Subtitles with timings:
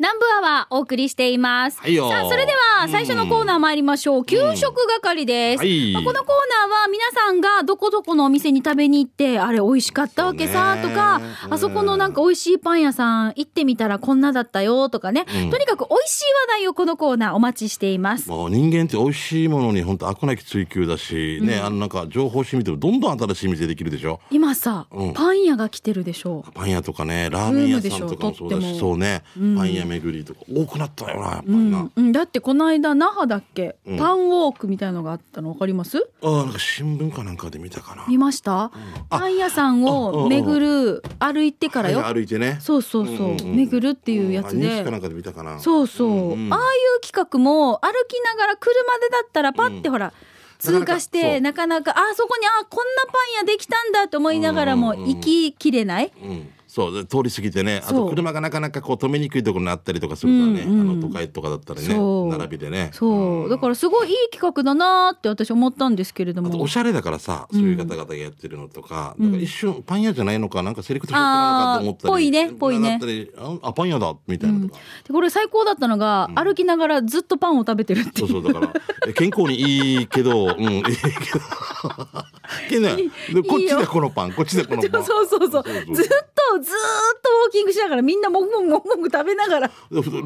[0.00, 1.78] 南部アワーお送りしています。
[1.78, 2.58] はいよさあ、それでは
[2.88, 4.24] 最初のコーナー参りましょう。
[4.24, 5.60] 給食係です。
[5.60, 5.92] はい。
[5.92, 6.34] まあこのコー
[6.68, 11.54] ナーは皆さんがどこどこのお店に食べに行って、あれ美味しかったわけさ、とか、うん。
[11.54, 15.50] あそこのなんか美味しいパン屋さん行ってみたらこんなだったよとかね、うん。
[15.50, 18.28] とにかく美味しい話題をこのコーナーお待ちしています。
[18.30, 24.20] もう人間って美味しいものに本当飽くなき追求だし、ね、あのなんか情報誌見てもどんどん新しい店できるでしょ。
[24.30, 25.12] 今さ、うん。
[25.12, 26.44] パン屋が来てるでしょ。
[26.48, 26.52] う。
[26.52, 31.90] パン屋とかね、ラーメン屋さんとかもそうだし、そうね、パン屋巡りとか多くなったよな、やっぱりな。
[31.94, 33.98] うん、だってこの間那覇だっけ、うん。
[33.98, 36.08] パンウォークみたいのがあったの分かります？
[36.22, 38.06] ああ、なんか新聞かなんかで見たかな。
[38.08, 38.70] 見ました、
[39.08, 42.58] パン屋さんを巡る歩いてからよ、歩いてね。
[42.60, 45.58] そうそうそう,、うんうんうん巡るっていうやつあニュースでかなんかで見たかな。
[45.58, 46.52] そうそう、うんうん。
[46.52, 46.62] ああい
[46.98, 50.12] う企画も歩きながら車でだったらパッてほら、
[50.58, 55.14] 通過してなかなかあそこにあこんなパン屋できたんだと思いながらもうんうんうん。
[55.14, 60.90] 行ききれない、うん、そうで通り過ぎてねあと車がなかなかこう止めにくいところにあったりとかするからね、うんうん。
[60.92, 62.90] あの都会とかだったらね並びでね。
[62.92, 63.48] そう。
[63.48, 66.62] だからすごいいい企画だなーって私思ったんですけれども。
[66.62, 73.00] おしゃれだからさそういう方々がやってるのとか,、なんか一瞬パン屋じゃないのかなんかセレクトショップなのかと思ったりぽいねぽいね。
[73.36, 78.28] ああパン屋だみたいなとか、でこれ最高だったのが、歩きながらずっとパンを食べてるっていう。
[78.28, 78.72] そうそうだから
[79.08, 82.80] え健康にいいけどうんいいけど。
[82.80, 82.96] ね
[83.32, 85.04] でこっちでこのパンこっちでこのパン。
[85.04, 85.40] そうそう。
[85.40, 85.94] そうそうそう。
[85.94, 86.06] ずっ
[86.52, 89.70] とずーっとウォーキングしながらみんなもぐもぐもぐもぐ食べながら。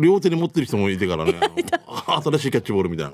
[0.00, 1.34] 両手に持ってる人もいてからね。
[1.86, 3.12] あ新しいキャッチボールみたいな。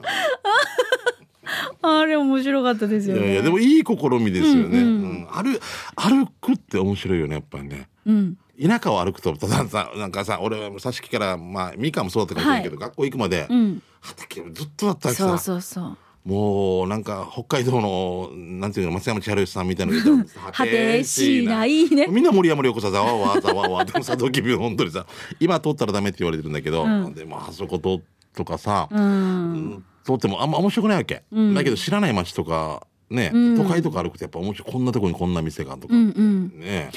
[1.83, 3.23] あれ面白かったですよね。
[3.23, 5.61] いやいやでもいい試みですよね、うん歩
[5.97, 7.89] 歩くって面白いよねやっぱりね。
[8.07, 8.39] うん。
[8.61, 13.83] 田舎を歩くとたださなんかさ俺は佐敷からまあみかんもそうだったかもしれないけど、学校行くまで、うん。
[14.01, 19.95] 畑ずっとだったわけそうさそうそうもうなんか北海道のなんていうの松山千春さんみたいな
[20.53, 25.07] 果てしないねみんな森山良子さざわわざわわでもさドキビ本当にさ
[25.39, 28.03] 今通ったらダメって言われてるんだけど、うんでもあそこと
[28.35, 36.91] とかさ、うん通ってもあんま面白くないわけ、うんだけど知らない街とかね、うん都会とか歩くとやっぱ面白いこんなとこにこんな店がとか、うんうんね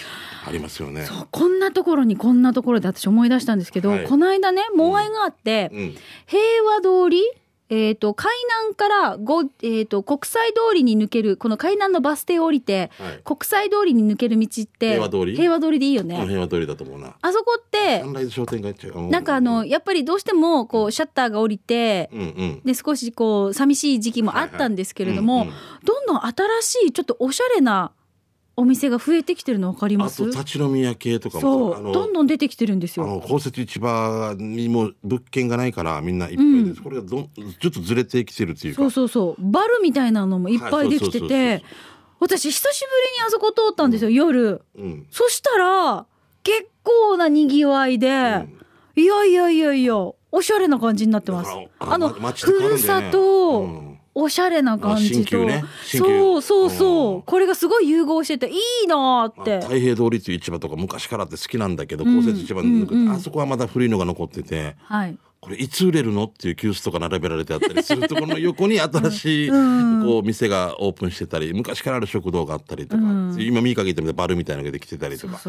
[0.46, 1.08] ありますよね。
[1.32, 5.96] こんなところにこんなところで私思い出したんですけど、はいこの間ねモアイがあって、うん、
[6.28, 7.24] 平和通り
[7.70, 8.32] えー、と海
[8.62, 15.36] 南からご、えー、と国際通りに抜けるこの海南のバス停を降りて、はい国際通りに抜ける道って平和通り？
[15.36, 17.16] 平和通りでいいよね、平和通りだと思うな。
[17.22, 19.10] あそこってサンライズ商店街っちゃう。
[19.10, 22.62] なんかあのやっぱりどうしてもこうシャッターが降りてうんうん。
[22.64, 27.92] で少しこう寂しい時期もあったんですけれども、はいはいどんどん新しいちょっとおしゃれな
[28.56, 30.22] お店が増えてきてるの分かります？
[30.22, 31.94] あと立ち飲み屋系とかもそう。
[31.94, 33.06] どんどん出てきてるんですよ。
[33.06, 36.84] あの公設市場にも物件がないからみんないっぱいです、うん。
[36.84, 38.82] これがどんちょっとずれてきてるっていうか。
[38.82, 39.52] そうそうそう。
[39.52, 41.64] バルみたいなのもいっぱいできてて
[42.20, 42.88] 私久しぶ
[43.18, 44.62] りにあそこ通ったんですよ、夜。
[44.78, 45.08] うん。
[45.10, 46.06] そしたら
[46.44, 49.02] 結構なにぎわいで、うん。
[49.02, 49.96] いやいやいやいや
[50.32, 51.52] おしゃれな感じになってます。
[51.80, 55.64] あの、ふるさと、うんおしゃれな感じと、ね。
[55.86, 62.16] そうそうそう、うんこれがすごい融合してていいなーって、まあ太平通りっていう市場とか昔からって好きなんだけどうん。
[62.18, 63.12] 公設市場に抜くうんうん。
[63.12, 64.76] あそこはまだ古いのが残ってて。
[64.84, 66.24] はいこれいつ売れるの？
[66.24, 70.04] っていう急須とか並べられてあったりするところの横に新しい うん。
[70.06, 73.38] こう店がオープンしてたり昔からある食堂があったりとか、うん。
[73.40, 75.40] 今見かけてみたバルみたいなのができてたりとか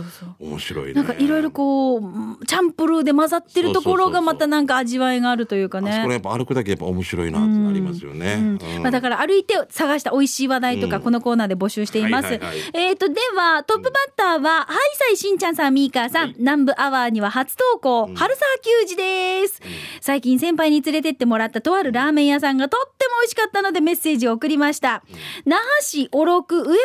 [0.40, 0.94] 面白いね。
[0.94, 5.92] なんかいろいろこうチャンプルーで混ざってるところがまたなんか味わいがあるというかね。
[5.92, 8.58] あそこやっぱ歩くだけやっぱ面白いなってなりますよね。
[8.82, 11.02] まあ、だから歩いて探した美味しい話題とかうん。
[11.02, 12.40] このコーナーで募集しています。
[12.72, 16.34] えっ、とではトップバッターは、はいさいしんちゃんさんミーカーさん、はい。
[16.38, 19.60] 南部アワーには初投稿、春沢球児です、
[20.00, 25.02] 最近先輩に連れてってもらったとあるラーメン屋さんがとっても美味しかったのでメッセージを送りました、
[25.44, 26.78] 那覇市小六上間天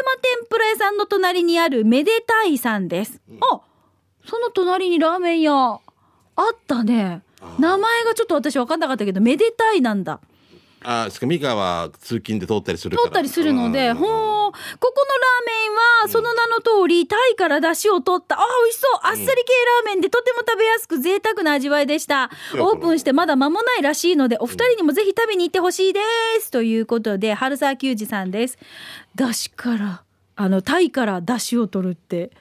[0.50, 3.62] ぷら屋さんの隣にあるめでたいさんです、あ
[4.26, 5.80] その隣にラーメン屋あ
[6.54, 7.22] ったね。
[7.58, 10.20] 名前がちょっと私分かんなかったけどめでたいなんだ
[10.82, 19.32] あですかミカは通勤で通ったりする通ったりするので、うんほー、ここのラーメンは、その名の通り、タイから出汁を取った、あー、美味しそうあっさり系
[19.86, 22.30] ラーメンでとても食べやすく贅沢な味わいでした。
[22.54, 26.00] うんオープンしてまだ間もないらしいので、お二人にもぜひ食べに行ってほしいで
[26.40, 26.52] す。
[26.52, 28.58] ということで、春沢球児さんです。
[29.16, 30.04] 出汁から、
[30.36, 32.32] あの、タイから出汁を取るって、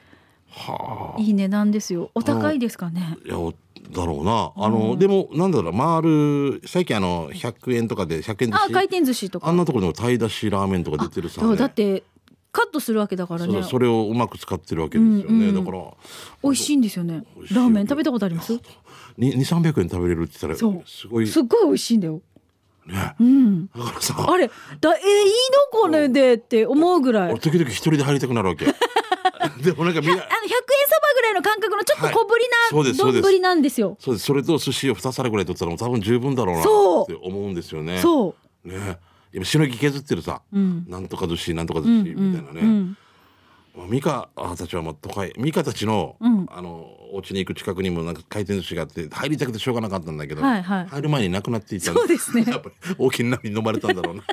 [1.17, 2.11] いい値段ですよ。
[2.15, 3.17] お高いですかね。
[3.25, 3.53] いやお
[3.91, 4.51] だろうな。
[4.55, 9.47] あの、でもなんだろう回る最近あの100円とかで100円寿あ、司回転寿司とか。
[9.47, 12.03] あんなところにも鯛だしラーメンとか出てるさ、ね、だって、
[12.51, 13.63] カットするわけだからね。
[13.63, 15.65] それをうまく使ってるわけですよね、うんうん。
[15.65, 15.83] だから。
[16.43, 17.23] 美味しいんですよね。
[17.51, 18.53] ラーメン食べたことあります？
[19.17, 20.75] に2 3 0 0円食べれるって言ったそう。
[20.75, 21.27] らすごい。
[21.27, 22.21] すっごい美味しいんだよ。
[22.87, 23.15] ね。
[23.19, 23.67] うん。
[23.67, 24.25] だからさ。
[24.27, 24.53] あれ、だ、
[24.95, 25.25] えいい
[25.73, 27.29] のこれでって思うぐらい。
[27.29, 28.65] 100俺時々一人で入りたくなるわけ。
[29.63, 30.98] でもなんかみんな円そばぐ
[31.29, 33.97] らいのの感覚のちょっと小ぶりな丼なんですよ。
[33.99, 34.25] そうです。
[34.25, 37.99] それと寿司を2皿ぐらい取ったらもう多分十分だろうなって思うんですよね。
[37.99, 38.35] そ
[38.65, 38.67] う。
[38.67, 38.97] ね。
[39.33, 40.85] 今しのぎ削ってるさ、ん。
[40.87, 42.97] なんとか寿司なんとか寿司みたいなね、うん
[43.87, 44.27] ミカ
[44.57, 45.31] たちはもう都会。
[45.37, 46.47] ミカたちの、うん。
[46.49, 50.87] あのお家に行く近くにもなんか回転寿司があって入りたくてしょうがなかったんだけど、はいはい。
[50.87, 52.43] 入る前になくなっていたんそうですね。
[52.49, 54.23] やっぱり大きな波に飲まれたんだろうな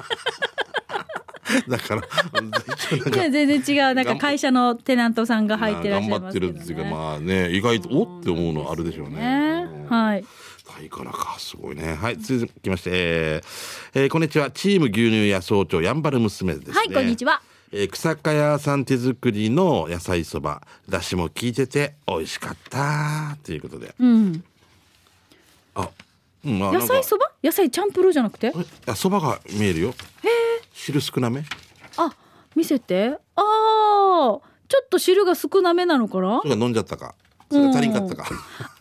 [1.68, 2.02] だから
[3.14, 6.52] いや全然違うなんか会社のテナントさんが入ってらっしゃい頑張ってますけど、ね。
[6.58, 9.16] るっていうかまあね意外とおって思うのあるでしょうね。
[9.16, 10.24] ねうんはい。
[10.68, 17.40] タイからかすごいねはい続きまして、えーえーこんにちはチーム牛乳屋総長やんばる娘ですねはいこんにちは。
[17.72, 24.44] えー草加屋さん手作りの野菜そばだしも効いてて美味しかったということでうん。
[25.76, 25.88] あ、
[26.44, 27.30] うんまあ、野菜そば？
[27.44, 28.52] 野菜チャンプルーじゃなくて？
[28.86, 29.94] あそばが見えるよ
[30.76, 31.42] 汁少なめ？
[31.96, 32.12] あ
[32.54, 33.18] 見せて。
[33.34, 36.48] ああちょっと汁が少なめなのかなそ？
[36.48, 37.14] れが飲んじゃったか
[37.50, 38.24] それが足りんかったか
[38.60, 38.75] あ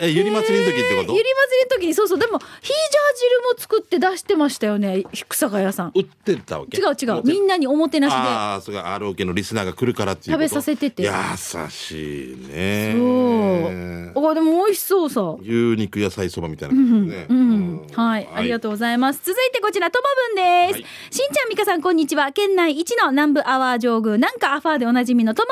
[0.00, 1.12] えゆり祭りの時ってこと？
[1.12, 2.74] ゆり祭りの時にそうそうでもヒージャー
[3.16, 5.92] 汁も作って出してましたよね草ヶ谷さん。
[5.94, 6.78] 売ってたわけ？
[6.78, 8.18] 違う違うみんなにおもてなしで。
[8.18, 11.10] ああそれが ROK のリスナーが来るからっていう食べさせてて優
[11.70, 14.30] しいねそう。
[14.30, 15.36] あでも美味しそうさ。
[15.40, 19.20] 牛肉野菜そばみたいな感じですね、うん、はい、ありがとうございます。
[19.24, 20.04] 続いてこちら、とも
[20.34, 20.74] ぶんです。
[20.74, 22.30] はいしんちゃん、みかさん、こんにちは。
[22.32, 25.48] 県内一の南部アワー上宮、なんかアファーでおなじみのとも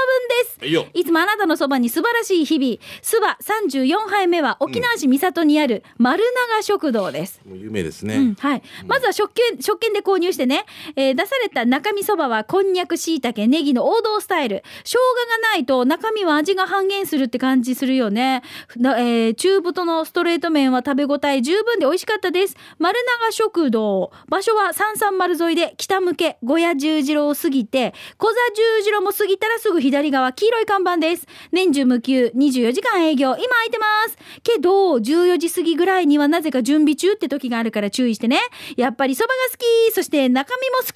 [0.61, 0.91] ぶんです。
[0.95, 2.79] いつもあなたのそばに素晴らしい日々。
[3.03, 6.23] そば34杯目は沖縄市三郷にある丸
[6.57, 7.41] 長食堂です。
[7.47, 8.63] もう有名ですね、うん、はい。
[8.87, 10.65] まずは食券、食券で購入してね、
[10.97, 14.63] えー出された中身そばは、こんにゃく、しいたけ、ネギの王道スタイル。
[14.85, 14.99] 生姜
[15.43, 18.43] がないと中身は味が半減するって感じするよね。
[18.77, 22.57] なえー中太のストレート麺は食べ応え十分で美味しかったです。
[22.79, 24.11] 丸長食堂。
[24.29, 31.27] 場所は三三丸沿いで北向け、小屋十字路を過ぎて、小座十字路も過ぎたらすぐ左側、黄色い看板です。
[31.53, 34.19] 年中無休、24時間営業、今空いてます。
[34.43, 38.39] けど、14時過ぎぐらいにはなぜか準備中って時があるから注意してね。
[38.77, 39.57] やっぱりそばが好
[39.91, 40.95] き、そして中身も好き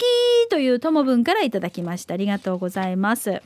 [0.49, 2.13] というともぶんからいただきました。
[2.13, 3.41] ありがとうございます。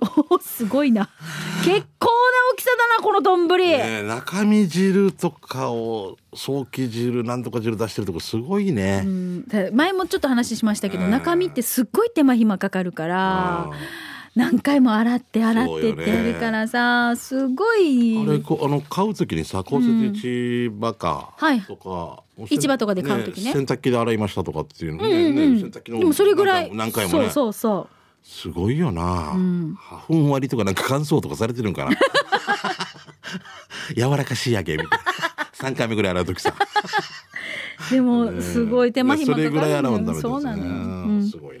[0.00, 1.10] おーすごいな。
[1.64, 2.12] 結構な
[2.54, 3.46] 大きさだな、この丼。
[3.48, 9.04] ねえ中身汁とかを早期汁なんとか汁出してるとこすごいね、
[9.72, 18.16] 前もちょっと話しましたけど、うん中身ってすっごい手間暇かかるからうん何回も洗って洗ってってやるからさ、すごい。
[18.22, 21.60] あれこうあの買うときにさ公設市場かはい。
[21.62, 23.52] とか、市場とかで買う時ね。
[23.52, 25.54] 洗濯機で洗いましたとかっていうのね,、うんうんうん。
[25.56, 27.88] ね洗濯機のでもそれぐらい何回もそうそうそ
[28.22, 29.74] すごいよな、ん。
[29.74, 31.90] 花粉割りとかなんか乾燥とかされてるんかな。
[33.96, 34.88] 柔らか仕上げみたい
[35.62, 35.70] な。
[35.70, 36.54] 3回目ぐらい洗う時さ。
[37.90, 38.92] うでもすごい。
[38.92, 41.28] 手間暇かかるそれぐらい洗うんだめそうなのよ、うん。
[41.28, 41.59] すごいな。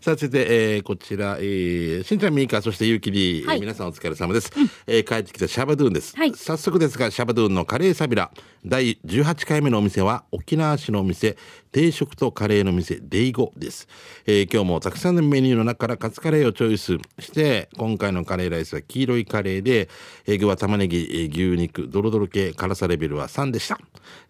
[0.00, 4.50] さあ、続いて、えーこちら、えー、しんちゃんみーか、そしてゆうきり、はいえー皆さんお疲れ様です、
[4.86, 6.16] えー帰ってきたシャバドゥンです。
[6.16, 6.34] はい。
[6.34, 8.30] 早速ですが、シャバドゥンのカレーサビラ、
[8.64, 11.36] 第18回目のお店は、沖縄市のお店、
[11.72, 13.86] 定食とカレーの店、デイゴです。
[14.26, 19.88] えー今日もたくさんのメニューの中からカツカレーをチョイスして、今回のカレーライスは黄色いカレーで、
[20.26, 23.78] えー具は玉ねぎ、え牛肉、ドロドロ系、辛さレベルは3でした。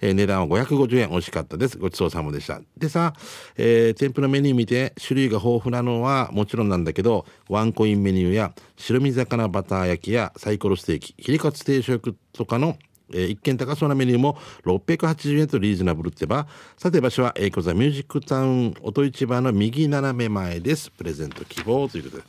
[0.03, 1.79] えー値段は550円、美味しかったです。
[1.79, 2.61] ごちそうさまでした。
[2.77, 3.15] でさ、
[3.57, 12.77] えー店舗のメニュー見て、種類が豊富なのはもちろんなんだけど、ワンコインメニューや白身魚バター焼きやサイコロステーキ、ヒレカツ定食とかの
[13.13, 16.47] えー一見高そうなメニューも680円とリーズナブルってば。
[16.77, 20.91] さて場所はエイコザミュージックタウン音市場の右斜め前です。
[20.91, 22.23] プレゼント希望ということで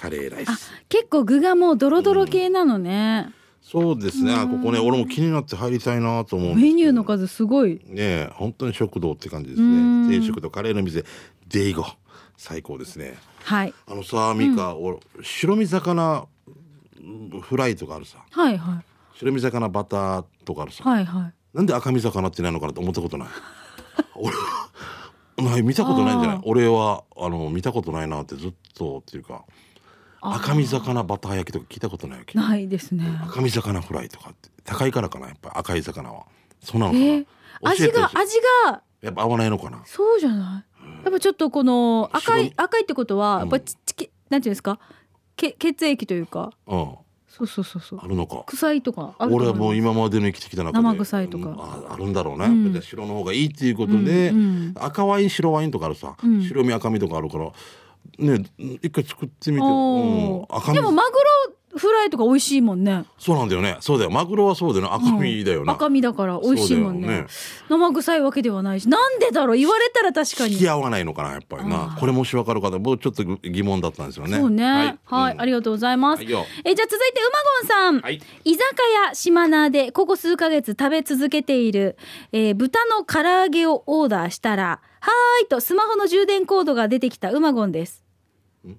[0.00, 0.70] カレーライス。
[0.88, 4.32] 結構具がもうドロドロ系なのね、そうですね。
[4.34, 7.80] あここね俺も気になって入りたいなと思うメニューの数すごい。
[7.86, 10.08] ねえ本当に食堂って感じですうん。
[10.08, 11.04] ね定食とカレーの店。
[11.48, 11.84] デイゴ。
[12.36, 13.16] 最高ですね。
[13.44, 13.74] はい。
[13.88, 16.26] あのさミカ、俺白身魚
[17.42, 18.18] フライとかあるさ。
[18.30, 21.34] はいはい白身魚バターとかあるさ、はいはい。
[21.56, 23.28] なんで赤身魚ってないのかなと思ったことない。
[24.14, 26.40] 俺ない見たことないんじゃない？
[26.44, 29.44] 俺はあの見たことないなってずっとっていうか
[30.20, 32.38] 赤身魚バター焼きとか聞いたことないわけ。
[32.38, 33.04] ないですね。
[33.24, 35.28] 赤身魚フライとかって高いからかな？
[35.28, 36.24] やっぱ赤い魚は。
[36.62, 37.26] そうなのかな、えー？
[37.62, 38.82] 味が味が。
[39.02, 39.82] やっぱ合わないのかな？
[39.84, 41.04] そうじゃない？
[41.04, 44.78] やっぱちょっとこの赤白い赤いってことはうんやっぱちちけなんていうんですか？
[45.36, 46.52] け血液というか。
[46.66, 46.94] うん
[47.36, 48.00] そうそうそうそう。
[48.02, 48.44] あるのか。
[48.46, 50.82] 臭いとかあると俺はもう今までの生きてきた中で。
[50.82, 51.48] 生臭いとか。
[51.48, 51.60] うん。
[51.60, 52.82] ああるんだろうね、うん。
[52.82, 56.42] 白の方がいいっていうことで、うんうん赤ワイン白ワインとかあるさ、うん。
[56.42, 57.52] 白身赤身とかあるから。
[58.18, 58.44] ね
[58.82, 60.74] 一回作ってみて、うん。
[60.74, 63.04] でもマグロフライとか美味しいもんね。
[63.18, 63.76] そうなんだよね。
[63.80, 64.10] そうだよ。
[64.10, 64.90] マグロはそうだよね。
[64.92, 67.08] 赤身だよな、赤身だから美味しいもんね。
[67.08, 67.26] ね。
[67.68, 68.88] 生臭いわけではないし。
[68.88, 69.56] なんでだろう？
[69.56, 70.54] 言われたら確かに。
[70.54, 71.96] 引き合わないのかなやっぱりな。
[71.98, 74.38] これもし分かる方僕ちょっと疑問だったんですよね。
[74.38, 74.98] そうね。
[75.04, 75.40] はい、うん。
[75.40, 76.22] ありがとうございます。
[76.22, 77.24] はいよえ、じゃあ続いて、う
[77.68, 78.00] まごんさん。
[78.00, 78.20] はい。
[78.44, 78.64] 居酒
[79.08, 81.96] 屋島名で、ここ数ヶ月食べ続けている、
[82.32, 88.04] えー豚の唐揚げをオーダーしたら、はーいとスマホの充電コードが出てきたうまごんです。
[88.66, 88.72] ん？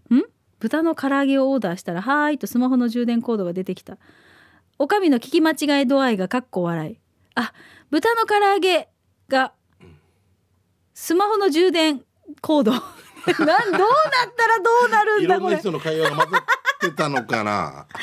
[0.59, 3.97] 豚の唐揚げをオーダーしたら、はーいとスマホの充電コードが出てきた。
[4.79, 6.99] おかみの聞き間違い度合いがかっこ笑い。
[7.35, 7.53] あ、
[7.89, 8.89] 豚の唐揚げ
[9.27, 9.53] が、
[10.93, 12.01] スマホの充電
[12.41, 12.71] コード。
[13.27, 15.49] なん、どうなったらどうなるんだこれ。
[15.49, 16.41] いろんな人の会話が混ざっ
[16.79, 17.85] てたのかな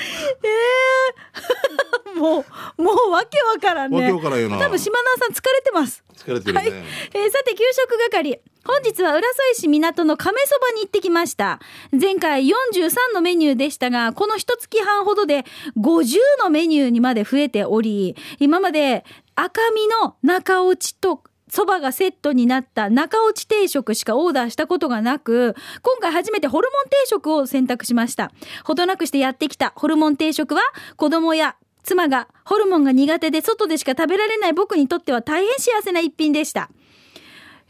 [2.15, 2.45] も
[2.79, 4.01] う、もうわけわからんね。
[4.01, 6.05] わけわからんよな多分島田さん疲れてます。
[6.17, 11.61] 疲れてるね、はい、えーさて給食係本日は浦添市港の亀そばに行ってきました
[11.93, 15.45] 前回43のメニューでしたがこの一月半ほどで
[15.77, 19.05] 50のメニューにまで増えており今まで
[19.37, 28.33] 赤身の中落ちとそばがセットになった中落ち定食しかオーダーしたことがなく、今回初めてホルモン定食を選択しました。
[28.65, 30.63] ほどなくしてやってきたホルモン定食は、
[30.97, 31.55] 子供や
[31.85, 36.71] 妻がホルモンが苦手で外でしか食べられない僕にとっては大変幸せな一品でした。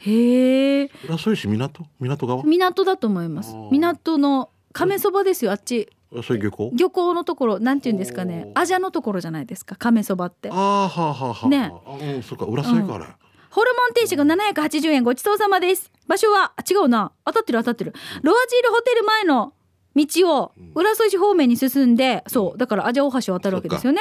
[0.07, 1.87] へえ、浦添市港？
[2.01, 2.43] 港側？
[2.45, 3.55] 港だと思います。
[3.71, 5.89] 港の亀そばですよ、あっち。
[6.11, 6.71] 浦添漁港？
[6.75, 8.51] 漁港のところ、なんて言うんですかね。
[8.55, 10.51] アジャのところじゃないですか、亀そばって。
[10.51, 13.07] ああはあはあはあねあうんそっか浦添かあれ、
[13.51, 15.91] ホルモン定食780円ごちそうさまです。
[16.07, 17.13] 場所は、あ違うな。
[17.25, 17.95] 当たってる当たってる。
[18.23, 19.55] ロアジールホテル前の
[19.97, 20.07] 道
[20.41, 24.01] を浦添市方面に進んで、そう、だからアジア大橋を渡るわけですよね。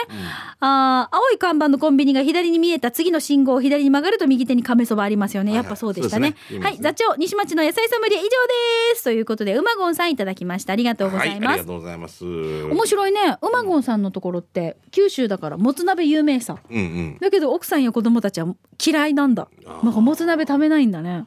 [0.60, 5.52] あー青い看板のコンビニが左に見えた次の信号を左に曲がると右手に亀そばありますよね。
[5.52, 6.30] はいはいやっぱそうでしたね。
[6.30, 8.32] そうですねはい、座長、西町の野菜ソムリエ以上で
[8.96, 9.04] す。
[9.04, 10.74] ということで、うまごんさんいただきました。
[10.74, 11.66] ありがとうございはい、あますりが。
[11.66, 13.38] とうございます面白いね。
[13.42, 16.58] うまごんさんのところって、九州だからもつ鍋有名さ。
[16.70, 18.48] うんうんだけど奥さんや子供たちは
[18.84, 19.48] 嫌いなんだ。
[19.84, 21.26] なんかもつ鍋食べないんだね。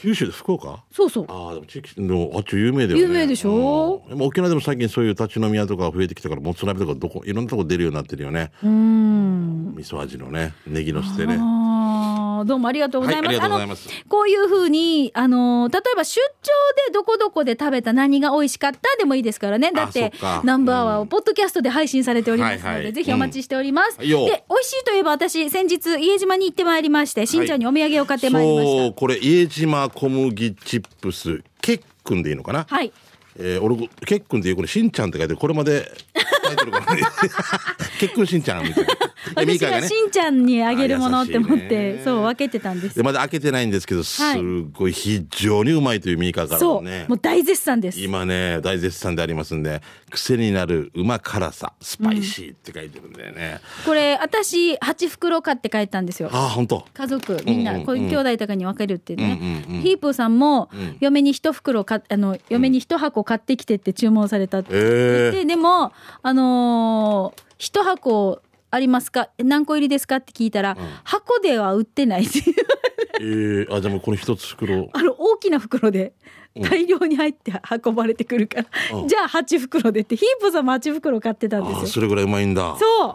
[0.00, 0.84] 九州で福岡？
[0.92, 1.26] そうそう。
[1.28, 3.00] ああでも地域のあっち有名だよね。
[3.00, 4.02] 有名でしょ？
[4.04, 4.08] うん。
[4.10, 8.52] でも沖縄でも最近そういう立ち飲み屋とか増えてきたからもつ鍋とかどこいろんなとこ出るようになってるよね。
[8.62, 9.74] うーん。
[9.76, 11.38] 味噌味のねネギのしてね
[12.44, 13.38] どうもありがとうございます。
[13.38, 16.50] はいますこういうふうに、あの、例えば出張
[16.86, 19.72] でどこどこで食べた何が美味しかったでもいいですからね。
[19.72, 20.12] だって
[20.44, 23.98] ナンバーワーをポッドキャストで配信されておりますので、はいはいぜひお待ちしております。
[24.00, 28.82] うんよで、美味しいといえば私、先日、家島に行ってまいりまして、しんちゃんにお土産を買ってまいりました。
[28.84, 32.92] そうこれ家島小麦チップスケックンでいいのかな、はい。
[33.38, 35.90] えー、俺ケックンっていうこれしんちゃんって書いてこれまで
[36.48, 36.86] タイトルがね
[37.98, 38.90] ケックンしんちゃんみたいな
[39.34, 43.02] 私がしんちゃんにあげるものって思って、そう、分けてたんですで。
[43.02, 44.22] まだ開けてないんですけどす
[44.72, 48.00] ごい非常にうまいというミカからそう、ねもう大絶賛です。
[48.00, 56.30] 今ね大絶賛でありますんで癖になるうま辛さスパイシーって書いてるんだよね、これ、私、8袋買って帰ったんですよ。
[56.32, 60.68] あ本当家族みんな、うんうんうんこういう兄弟とかに分けるってね、うんうんうんヒープーさんも、
[61.00, 68.40] 嫁に一袋かあの嫁に一箱買ってきてって注文されたって言って、ええでもあのー一箱
[68.70, 69.30] ありますか？
[69.38, 70.16] 何個入りですか？
[70.16, 72.54] って聞いたら、箱では売ってないっていう
[73.20, 74.88] えー、あじゃあもうこの一つ袋。
[74.92, 76.12] あの大きな袋で
[76.60, 77.52] 大量に入って
[77.84, 78.66] 運ばれてくるから、
[78.98, 79.08] うん。
[79.08, 81.82] じゃあ8袋でってヒープーさんも8袋買ってたんあですよ。
[81.84, 82.76] ーそれぐらいうまいんだ。
[82.78, 83.08] そう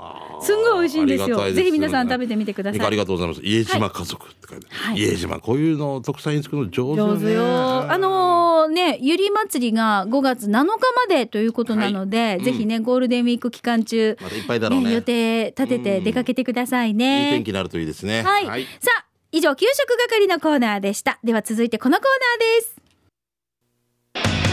[0.43, 1.25] すんごい美味しいんですよ。
[1.25, 2.85] ありがたいぜひ皆さん食べてみてください。
[2.85, 3.41] ありがとうございます。
[3.43, 4.97] 家島家族って書いてはい。
[4.97, 5.39] 家島。
[5.39, 7.13] こういうの特産品作るの上手よね。
[7.13, 7.91] 上手よ。
[7.91, 10.77] あのね、ゆり祭りが5月7日ま
[11.09, 12.41] でということなので、はい。
[12.43, 14.93] ぜひね、ゴールデンウィーク期間中、またいっぱいだろうね。
[14.93, 17.31] 予定立てて出かけてくださいいいね。
[17.31, 18.21] 天気になるといいですね。
[18.23, 18.45] はい。
[18.79, 21.19] さあ、以上、給食係のコーナーでした。
[21.23, 24.52] では続いてこのコーナーです。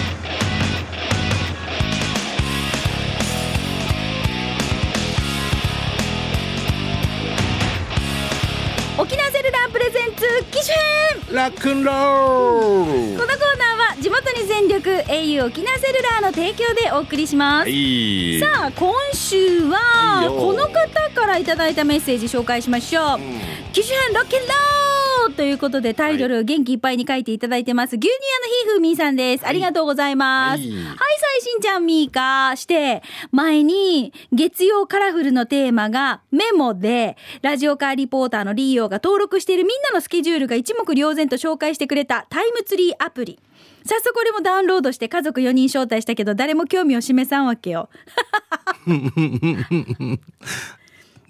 [9.01, 11.35] 沖縄セルラープレゼンツ機種編。
[11.35, 13.19] ラックンロール。
[13.19, 18.39] このコーナーは地元に全力 au 沖縄セルラーの提供でお送りします、はい。
[18.41, 20.33] さあ今週はいよ。
[20.33, 23.19] この方からいただいたメッセージ紹介しましょう、
[23.73, 24.90] 機種編ロッケンロー
[25.29, 27.97] ということでタイトル、元気いっぱいに書いていただいてます。
[27.97, 30.63] 牛乳屋のひーふーみーさんです、ありがとうございます。
[30.63, 30.71] はい。
[30.71, 30.95] はい、さ
[31.39, 43.39] いしんちゃんみーかして前に月曜カラフルのテーマがメモでラジオカーリポーターのリーヨーが登録しているみんなのスケジュールが一目瞭然と紹介してくれたタイムツリーアプリ。
[43.85, 47.89] 早速これもダウンロードして家族4人招待したけど誰も興味を示さんわけよ。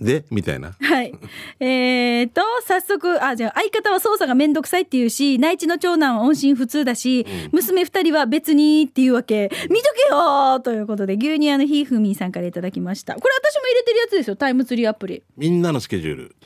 [0.00, 1.12] でみたいなはい。
[1.61, 9.50] えーと、早速、あ、じゃあ、相方は操作がめんどくさいって言うし、内地の長男は音信不通だし、娘二人は別にっていうわけ。
[9.69, 13.14] 見とけよーということで、牛乳屋のひーふみーさんからいただきました。
[13.14, 15.23] これ私も入れてるやつですよ、タイムツリーアプリ。
[15.37, 16.37] みんなのスケジュール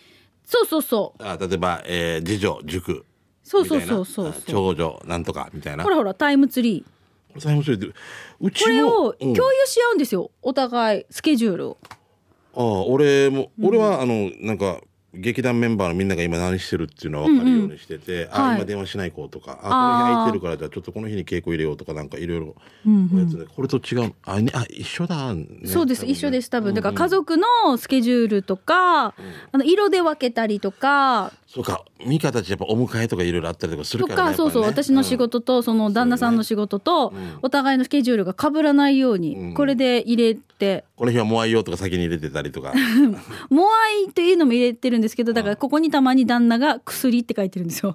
[0.44, 1.22] そうそうそう。
[1.22, 3.04] あ例えば、えー、次女塾
[3.44, 6.82] そうそうそうそうあ長女なんとかみたいなほらほら、タイムツリー。
[6.82, 7.98] これタイムスリーって
[8.40, 10.30] うちもこれをうん共有し合うんですよ。
[10.42, 11.78] お互い、スケジュールを。
[12.56, 14.80] ああ俺も、俺はあのなんか
[15.16, 18.56] 劇団メンバーのみんなが今何してるっていうのは分かるようにしてて、あ、はい。
[18.56, 22.56] 今電話しない子とかあこあーの日空いてるからじゃあちょっとこの日に稽古入れようとかなんかいろいろ
[23.54, 24.14] これと違う。
[24.24, 26.74] あ,、ね、あ一緒だ、ね、そうです、一緒です、多分。
[26.74, 29.14] だから家族のスケジュールとか、あ
[29.52, 34.68] の、色で分けたりとか、そうかミカたちやっぱお迎えとかいろいろあったりとかするとからねか、そうそう、ね。
[34.68, 42.72] 私の仕事と、その旦那さんの仕事と、お互いのスケジュールが被らないように、これで入れて、この日はモアイ用とか先に入れてたりとか。
[43.50, 47.94] モアイというのも入れてるんですけど、だからここにたまに旦那が薬って書いてるんですよ。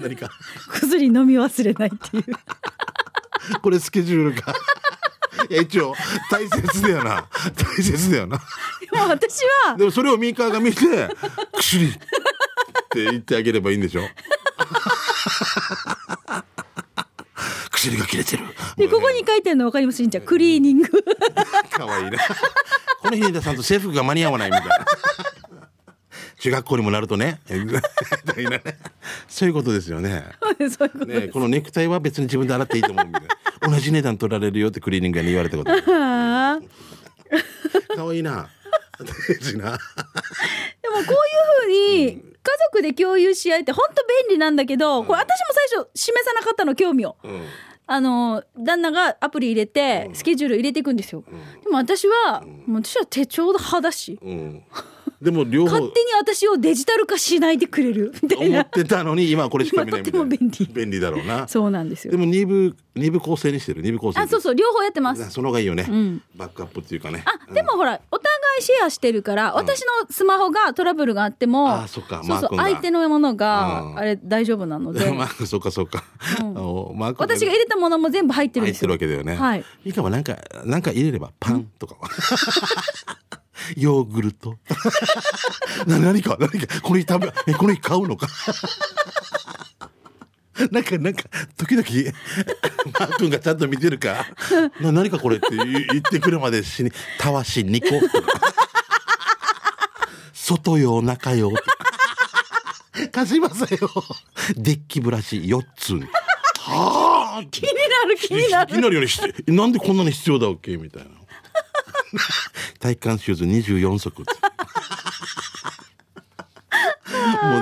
[0.00, 0.30] 何か？
[0.72, 2.24] 薬飲み忘れないっていう。
[3.60, 4.54] これスケジュールか。
[5.50, 5.94] いや一応
[6.30, 7.28] 大切だよな。
[7.56, 8.38] 大切だよな。
[8.90, 11.08] でも私は、でもそれをミカが見て
[11.52, 11.92] 「薬」
[12.94, 14.02] って言ってあげればいいんでしょ？
[17.72, 18.44] 薬が切れてる。
[18.76, 19.96] で、ここに書いてるの分かります？
[19.98, 20.88] しんちゃん、クリーニング。
[21.70, 22.18] かわいいね
[23.02, 24.84] この日にさんと制服が間に合わないみたいな。
[26.38, 27.40] 中学校にもなるとね。
[29.28, 30.24] そういうことですよね。
[30.70, 33.22] そういうことねこのネクタイは別に自分で洗っていいと思うみたい
[33.62, 33.68] な。
[33.68, 35.70] 同じ値段取られるよってクリーニング屋に言われたこと。
[37.96, 38.48] かわいいな。
[38.98, 39.06] 大
[39.40, 39.64] 事な。
[39.64, 41.16] でもこういう
[41.62, 42.33] ふうに家
[42.70, 45.34] 族で共有し合えって本当便利なんだけど、これ私も
[45.70, 47.16] 最初示さなかったの興味を。
[47.22, 47.42] うん。
[47.86, 51.22] あの旦那がアプリ入れてスケジュール入れていくんですよ。
[51.62, 54.64] でも私は、もう私は手帳派だし、うん
[55.24, 58.12] でも両方勝手に私をデジタル化しないでくれる。
[58.22, 58.58] みたいな。
[58.58, 60.26] 思ってたのに今はこれしか見ないみたいな。
[60.26, 60.74] 今とても便利。
[60.74, 61.48] 便利だろうな。
[61.48, 62.10] そうなんですよ。
[62.10, 62.18] で。
[62.18, 63.80] も二部二部構成にしてる。
[63.80, 64.54] 二部構成あ、そうそう。
[64.54, 65.30] 両方やってます。
[65.30, 66.22] その方がいいよね、ん。
[66.36, 67.24] バックアップっていうかね。
[67.24, 72.22] あ、でもほら、お互いシェアしてるから、私のスマホがトラブルがあっても、あそっか。
[72.22, 73.98] そうそう、相手のものが、うん。
[73.98, 76.04] あれ大丈夫なので、 まあそうかそうか、
[77.16, 78.88] 私が入れたものも全部入ってるん入ってですよ。
[78.88, 79.34] るわけだよね。
[79.34, 79.64] はい。
[79.86, 80.10] いいかも。
[80.10, 81.96] なんかなんか入れればパンとか
[83.76, 84.56] ヨーグルト。
[85.86, 86.80] な何か何か。
[86.80, 88.28] この日食べえこの日買うのか。
[90.70, 91.24] なんかなんか
[91.56, 91.84] 時々
[92.98, 94.26] マー君がちゃんと見てるか。
[94.80, 98.00] な何かこれって言言ってくるまで死にたわし2個
[100.32, 101.62] 外用中用とか。
[103.10, 103.90] 貸しますよ。
[104.56, 105.94] デッキブラシ4つ。
[106.60, 107.44] はあ。
[107.50, 108.72] 気になる気になる。
[108.72, 110.76] 気になるようにしてなんでこんなに必要だっけ？
[110.76, 111.10] みたいな
[112.84, 114.20] 体幹シューズ24足。
[114.20, 114.24] も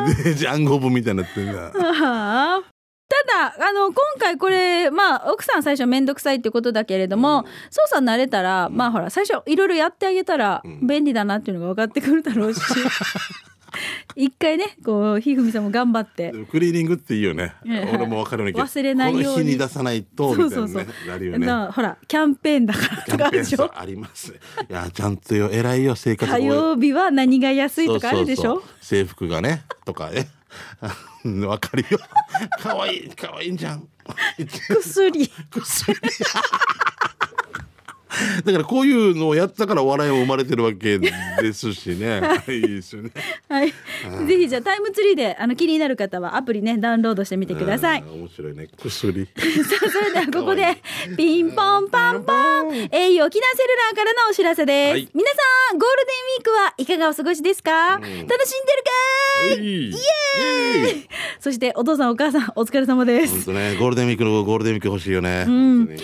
[0.04, 2.62] うねジャンゴブみたいになってんだはあ
[3.08, 12.61] ただ、あの、今回これ、まあ、奥さん最初めんどくさいってことだけれども、操作慣れたら、まあほら、最初いろいろやってあげたら、便利だなっていうのが分かってくるだろうし、
[14.16, 16.32] 一回ね、こう、ひふみさんも頑張って。
[16.50, 17.54] クリーニングっていいよね。
[17.66, 18.58] え え俺も分かるように。
[18.61, 19.44] 忘れないように。
[19.46, 20.66] 日に出さないとみたいな。
[20.66, 21.46] ねなるよね。
[21.46, 23.58] なほら、キャンペーンだからとかあるでしょ。
[23.58, 28.42] さありますいやちゃんとよ偉いよ生活火曜日は何が安いとかあるでしょ。
[28.42, 28.70] そうそうそう。
[28.80, 30.28] 制服がねとかね。
[31.24, 31.98] う んわかるよ。
[32.61, 33.88] 可愛い可愛いんじゃん。
[34.68, 35.30] 薬。
[35.50, 36.00] 薬
[38.44, 41.11] だからこういうのをやったから笑いも生まれてるわけで
[41.53, 42.20] すしね。
[42.48, 43.11] いいですよね。
[43.48, 43.72] はい。
[44.27, 48.03] ぜひじゃあタイムツリーであの気になる方はアプリねダウンロードしてみてください。
[48.03, 48.68] 面白いね。
[48.77, 49.27] 薬。
[49.37, 50.77] さあそれではここで
[51.16, 55.09] ピンポンパンポン au 沖縄セルラーからのお知らせです、はい。
[55.14, 59.61] 皆さんゴールデンウィークはいかがお過ごしですか、楽しんでるかー？
[59.62, 59.90] い。
[59.90, 59.94] イ
[60.38, 61.09] エーイ！
[61.40, 63.33] そしてお父さんお母さんお疲れ様です。
[63.35, 65.98] 本当ねゴールデンウィークのゴールデンウィーク欲しいよね、本当に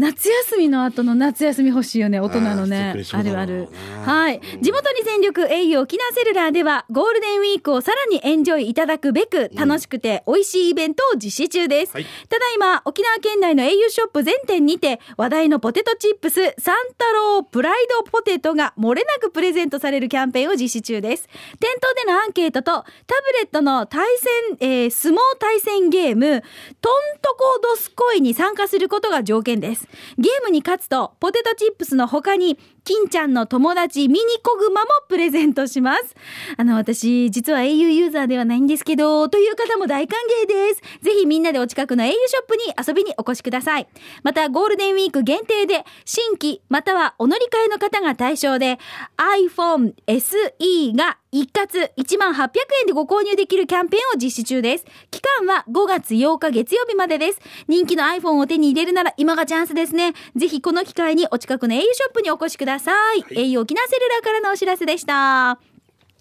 [0.00, 2.20] 夏休みの後の夏休み欲しいよね。
[2.20, 2.94] 大人のね。
[3.12, 3.68] あるある。
[4.06, 4.40] なはい。
[4.62, 12.06] 地元に全力 au 沖縄セルラーではゴールデンウィークをさらにエンジョイいただくべく楽しくて美味しいイベントを実施中です、はい。
[12.30, 21.28] ただいま沖縄県内の au ショップ全店にて話題のポテトチップスサンタロープライドポテトが漏れなくプレゼントされるキャンペーンを実施中です。
[21.58, 26.42] 店頭でのアンケートとタブレットの対戦、えー相撲対戦ゲーム
[26.80, 32.58] トントコドスコイに参加することが条件ですゲームに勝つとポテトチップスの他に
[32.90, 36.16] 金ちゃんの友達ミニコグマもプレゼントします。
[36.56, 40.82] あの、私、実は au ユーザーではないんですけど、という方も大歓迎です。
[41.00, 43.86] ぜひみんなでお近くの au ショップに遊びにお越しください。
[44.24, 48.80] また、ゴールデンウィーク限定で、新規またはお乗り換えの方が対象で、
[49.16, 52.48] iPhone SE が一括1万800
[52.80, 54.84] 円でご購入できるキャンペーンを実施中です。
[55.12, 57.40] 期間は5月8日月曜日までです。
[57.68, 60.12] 人気の iPhone を手に入れるなら今がチャンスですね。
[60.34, 62.79] ぜひこの機会にお近くの au ショップにお越しください。
[62.88, 65.58] Au 沖縄セルラーからのお知らせでした。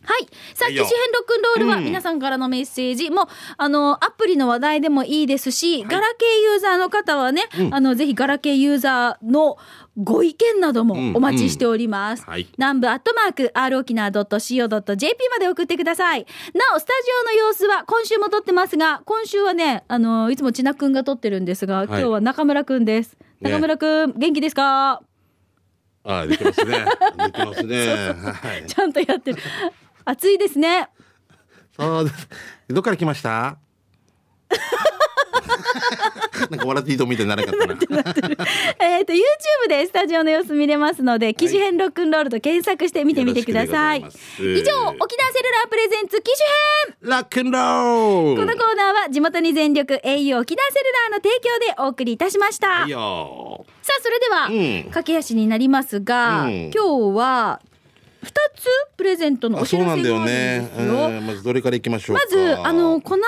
[0.02, 0.28] はい。
[0.56, 1.84] さあ、機種編ロックンロールはうん。
[1.84, 3.26] 皆さんからのメッセージ、もう、
[3.58, 9.58] あの、アプリの話題でもいいですし、ガラケーユーザーの方はね、あの、ぜひガラケーユーザーの
[10.02, 12.24] ご意見などもお待ちしております。
[12.26, 12.32] うん。
[12.32, 12.48] はい。
[12.58, 16.26] 南部アットマーク、r 沖縄 .co.jp まで送ってください。
[16.54, 23.18] なお、スタジオの様子は今週も撮ってますが、今週はね、あの、いつも千奈くんが撮ってるんですが、今日は中村くんです。
[23.42, 23.52] ね。
[23.52, 25.02] 中村くん、元気ですか？
[26.04, 26.86] あ、できますね。
[27.26, 27.88] できますね。
[28.34, 28.66] はい。
[28.68, 29.38] ちゃんとやってる。
[30.06, 30.90] 暑いですね。
[31.78, 32.28] そうです。
[32.70, 33.58] どっから来ました？
[36.50, 38.04] なんか笑っていいとみたいにならなかったな。
[38.80, 44.00] えっと、YouTube でスタジオの様子見れますので、機種編ロックンロールと検索して見てみてください。
[44.00, 44.18] います。
[44.42, 46.48] 以上、沖縄セルラープレゼンツ機種
[46.88, 47.10] 編。
[47.10, 48.42] ラックンロール。
[48.42, 52.68] このコーナーは地元に全力 au 沖縄セルラーの提供でお送りいたしました。
[52.68, 54.92] さあ、それでは、うん。
[54.92, 56.72] 駆け足になりますが、うん。
[56.74, 57.62] 今日は、
[58.22, 61.10] 二つプレゼントのおあ、知らせがあるんそうなんだよですよ。
[61.10, 61.18] ね。
[61.18, 62.24] うんまずどれからいきましょうか。
[62.24, 63.24] まず、あの、この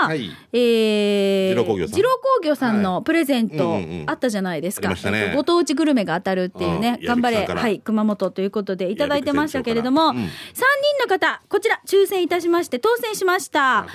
[0.00, 2.02] 間、はいえー、二郎工業さん
[2.36, 4.88] 工業さんのプレゼントはいうんうんうんあったじゃないですか。
[4.90, 10.66] ねえっとご当地グルメが当たるっていうねう、ん頑張れ、はい、熊本ということでいただいてましたけれども、三船長
[10.98, 13.86] 人の方、こちら抽選いたしまして当選しました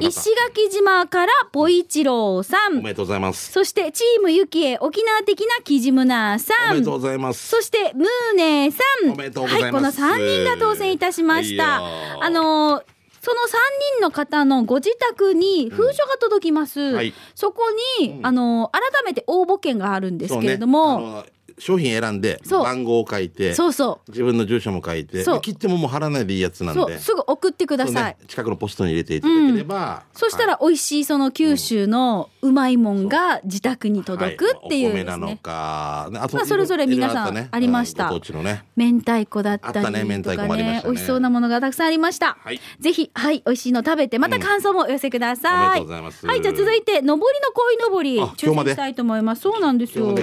[0.00, 3.52] 石垣島からポイチローさん、おめでとうございます。
[3.52, 7.48] そしてチームゆきえ沖縄的なキジムナーさんおめでとうございます。
[7.48, 9.12] そして、ムーネーさん。
[9.12, 11.76] おめでとうございますはい、3人が当選いたしました。
[12.20, 12.82] あのー
[13.24, 13.46] その3
[13.96, 16.78] 人の方のご自宅に封書が届きます。
[16.80, 17.14] はい。
[17.34, 17.62] そこ
[17.98, 24.10] に、あのー改めて応募券があるんですけれども、ね商品選んで番号を書いてそうそう。
[24.10, 26.98] 自分の住所も書いて切ってももう貼らないでいいやつなんで。
[26.98, 28.04] すぐ送ってください。
[28.04, 28.16] ね。
[28.26, 35.38] 近くのポストに入れていただければ、そしたら美味しいその九州のうまいもんが自宅に届くっていうですはいお米なのね。
[35.42, 38.10] か、ねあとまあそれぞれ皆さんありました。
[38.10, 38.64] うんね。
[38.76, 40.82] 明太子だったりとかあったね。
[40.84, 42.36] 美味しそうなものがたくさんありました。
[42.40, 42.60] はい。
[42.80, 45.82] ぜひ、はい、美味しいの食べて、また感想もお寄せください。
[45.82, 45.90] うん。
[45.90, 48.72] はい、じゃあ続いて、上りの鯉のぼり、あ今日まで。
[48.72, 49.42] 抽選したいと思います。
[49.42, 50.14] そうなんですよ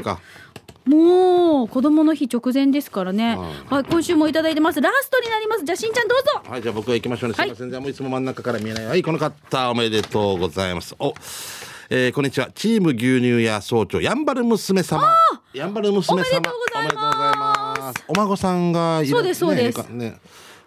[0.85, 3.35] もう、子供の日直前ですからね。
[3.35, 4.81] ははい、今週もいただいてます。
[4.81, 5.63] ラストになります。
[5.63, 6.49] じゃあ、しんちゃんどうぞ。
[6.49, 7.35] はいじゃあ僕は行きましょうね。
[7.35, 8.85] すいません、じゃあもういつも真ん中から見えない。
[8.85, 10.95] はいこの方おめでとうございます。
[10.99, 11.13] お
[11.89, 12.49] えー、こんにちは。
[12.55, 15.03] チーム牛乳屋総長やんばる娘様。
[15.53, 16.23] やんばる娘様。
[16.23, 16.83] おめでとうございます。
[16.83, 18.05] おめでとうございます。
[18.07, 19.77] お孫さんがいるそうですそうです。
[19.89, 20.19] ねね。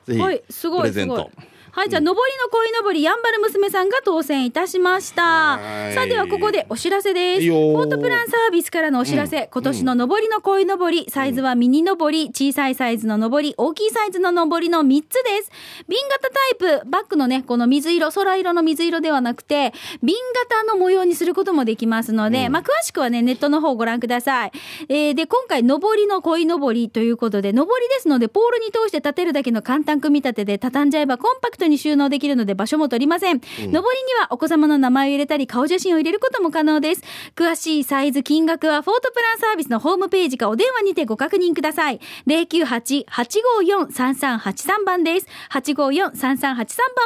[0.06, 1.16] ぜひはい、すごい、プレゼント。
[1.16, 1.53] すごい。
[1.76, 2.14] はい、じゃあ、上りの
[2.52, 5.58] 鯉のぼり、やんばる娘さんが当選いたしました。
[5.58, 7.42] はいさあ、ではここでお知らせです。
[7.42, 9.48] いいよフォートプランサービスからのお知らせ。
[9.52, 15.50] 今年の上りの鯉のぼり、サイズはミニ上り、小さいサイズの上り、大きいサイズの上りの3つです。
[15.88, 20.14] 瓶型タイプ、バッグのね、この水色、空色の水色ではなくて、瓶
[20.48, 24.52] 型の模様にすることもできますので、まあ、詳しくはね、ネットの方をご覧ください。
[24.88, 33.40] えーで、今回、上りの鯉のぼりということで、上りですので、ポールに通して立てるだけの簡単組み立てで、畳んじゃえばコンパクトに収納できるので、場所も取りません。
[33.40, 33.82] 上りには
[34.30, 37.02] お子様の名前を入れたり、顔写真を入れることも可能です。
[37.36, 42.00] 詳しいサイズ、金額は、フォートプランサービスのホームページかお電話にてご確認ください。
[42.26, 45.26] 098-854-3383番です。
[45.50, 46.56] 854-3383番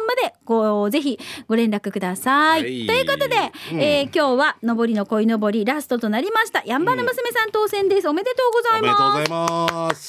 [0.06, 1.18] まで、ご、ぜひ
[1.48, 2.62] ご連絡ください。
[2.62, 3.36] はいということで、
[3.72, 6.62] うんえー今日は、上りの鯉のぼり、ラストとなりました。
[6.64, 8.08] やんばる娘さん当選です。
[8.08, 9.18] おめでとうございおめでとうごます。
[9.18, 10.08] ざいます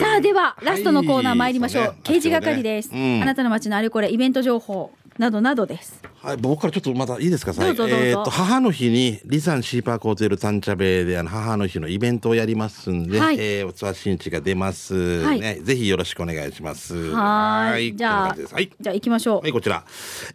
[0.00, 4.92] さあではラストのコーナー参りましょう、はい刑事係です、うんあなたの街のあれこれイベント情報。
[5.18, 15.60] などなどですはい、僕からちょっとまたいいですか、どうぞどうぞえーっと、母の日に、リサンシーパークホテルタンチャベイで、あの、母の日のイベントをやりますんで、はいえー、おつわしんちが出ます、はいね。
[15.62, 17.12] ぜひよろしくお願いします。
[17.12, 18.70] はーいじゃあはい。
[18.80, 19.84] じゃあ行きましょうはい、こちら。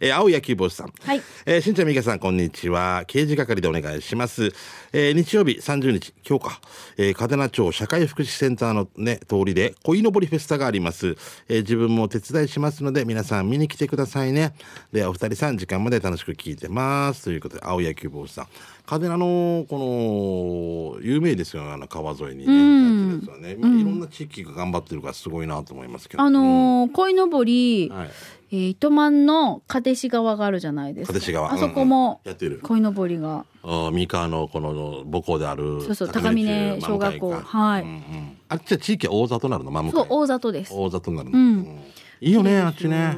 [0.00, 0.92] えー、青野球帽子さん。
[1.02, 3.04] はいえー、しんちゃんみかさん、こんにちは。
[3.06, 4.52] 刑事係でお願いします。
[4.94, 6.60] えー、日曜日30日、今日か。
[6.96, 11.16] えー、嘉手納町社会福祉センターのね、通りで、鯉のぼりフェスタがあります。
[11.48, 14.54] えー、自分もお手伝いしますので、皆さん見に来てくださいね。
[14.92, 17.24] では、お二人さん、時間まで楽しく聞いてます。
[17.24, 18.46] ということで、青野球帽子さん。
[18.86, 22.52] 嘉手納の、この、有名ですよ、あの、川沿いにね。
[22.54, 23.56] やってるやつはね。
[23.60, 26.22] まあ、いろんな地域が頑張ってるからすごいなと思いますけど。
[26.22, 28.06] あのー、鯉のぼり、はい。
[28.06, 28.34] ええー
[28.74, 31.12] 糸満の蓼師川があるじゃないですか。
[31.12, 33.44] 蓼師川あそこもうんうんやってる鯉のぼりが。
[33.64, 38.02] あ三河のこの母校であるそうそう高峰小学校はいうんうん
[38.48, 39.70] あっちは地域は大里になるの？
[39.72, 40.72] 真向かいそう、大里です。
[40.72, 41.80] 大里になるの、うんうん
[42.24, 43.16] いいよねあっちね。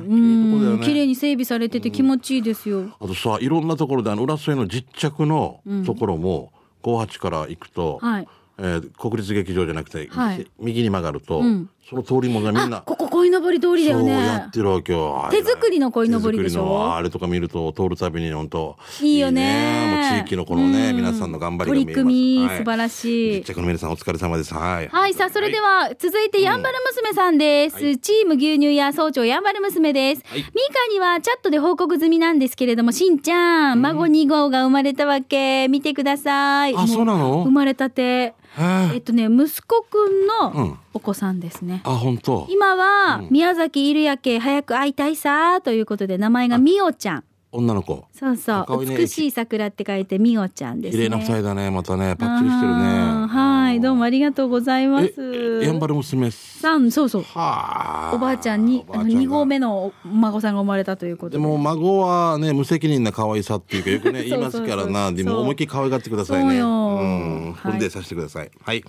[0.83, 1.07] 綺麗ね。
[1.07, 2.90] に整備されてて気持ちいいですよ。
[2.99, 8.29] あとさいろんなところであの浦添の実着のところも、58から行くと、はい。
[8.59, 10.47] えー国立劇場じゃなくて、はい。
[10.59, 11.71] 右に曲がると、ん。
[11.88, 14.51] その通りもんがみんなあ、ここ鯉のぼり通りだよそうやねっ。
[14.51, 23.45] てるわけよ手作りの鯉のぼりでしょ手作りのあれとか見ると通るたびに本当いいよねもう地域のこのね、うん皆さんの頑張りが見えますり組み、はい素晴らしい実。
[23.55, 27.77] 着の皆さんお疲れ様ですはいはい、さあ、それでは、続いて、やんばる娘さんです。
[27.77, 30.23] はいチーム牛乳屋総長やんばる娘です。
[30.27, 36.75] はいミカにはチャットで報告済みなんですけれども、しんちゃん、孫2号が生まれたわけ、見てください。
[36.77, 38.35] あそうなの生まれたて。
[38.59, 40.27] えっとね、息子くんうん。
[40.69, 41.83] のお子さんですね。
[41.85, 42.47] あ本当。
[42.51, 47.25] 今は、宮崎いるやけ、早く会いたいさーということで、名前がみおちゃん。
[47.57, 48.05] 女の子。
[48.12, 48.85] そうそう。
[48.85, 48.97] ね。
[48.97, 51.05] 美しい桜って書いてみおちゃんですね。
[51.05, 51.71] 綺麗な二人だね。
[51.71, 53.27] またねパッチリしてるね。
[53.27, 55.61] はい、どうもありがとうございます。
[55.62, 57.23] えやんばる娘さん、そうそう。
[57.23, 58.14] はあ。
[58.14, 61.38] おばあちゃんに、あの、2号目のお孫さんが生まれたということで。
[61.38, 65.12] でも孫はね無責任な可愛さっていうかよくね 言いますからな。
[65.12, 66.51] でも思いっきり可愛がってくださいね。
[66.51, 66.69] そうよ。
[66.69, 67.53] ん。
[67.53, 67.73] はい。
[67.73, 68.51] フルでさせてください。
[68.62, 68.85] はい、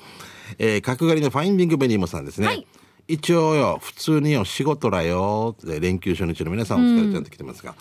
[0.59, 2.67] えー、角刈りのファインディングベニーモさんですね、はい
[3.07, 7.73] 一応よ普通によ仕事らよで連休初日の皆さんお疲れちゃんって来てますが、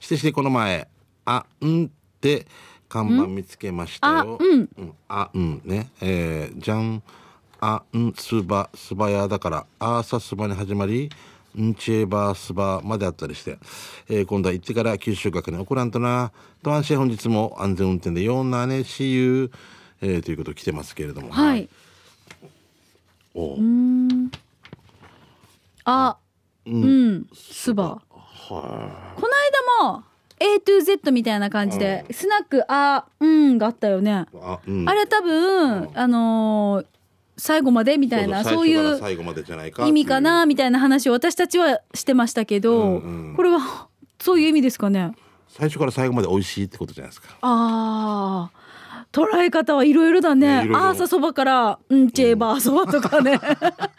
[0.00, 0.88] してしてこの前
[1.24, 1.88] 「あん」っ
[2.20, 2.46] て
[2.88, 4.38] 看板見つけましたよ。
[4.40, 4.68] あうん。
[5.08, 5.88] あうんね。
[6.00, 7.02] えー、じゃん
[7.60, 11.10] あんすばすばやだからあーさすばに始まり
[11.58, 13.58] んちえばすばまであったりして、
[14.08, 16.32] えー今度は行ってから九州学に送らんとな。
[16.62, 19.56] と安心本日も安全運転でよんなねしゆう、
[20.00, 21.30] えー、ということ来てますけれども。
[21.30, 21.68] はい。
[23.34, 23.58] おう
[25.84, 26.16] あ、
[26.66, 28.00] うん、スバ。
[28.48, 28.62] この
[29.80, 30.04] 間も、
[30.38, 34.26] A to Z みたいな感じで、スナック、あ、うんがあったよね。
[34.34, 36.86] あ,、うん、あれ多分、あのー
[37.38, 43.88] 最後までみたいな、そういう最後までじゃないか意味かなみたいな話を私たちはしてましたけど、うんうんこれは、
[44.20, 45.12] そういう意味ですかね。
[45.48, 48.62] 最初から最後まで美味しいってことじゃないですかああ。
[49.12, 50.46] 捉え方はいろいろだね。
[50.46, 53.40] ねいろいろアーサそばから、うんちえばそばとかね。